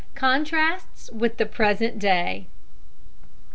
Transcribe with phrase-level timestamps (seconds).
[0.15, 2.47] CONTRASTS WITH THE PRESENT DAY.